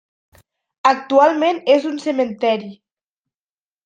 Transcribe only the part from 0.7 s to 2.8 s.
Actualment és un cementeri.